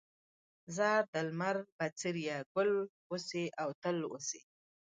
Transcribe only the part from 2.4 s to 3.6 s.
ګل اوسې